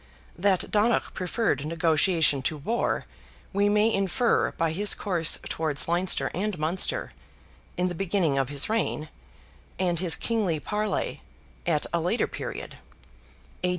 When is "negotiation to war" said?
1.63-3.05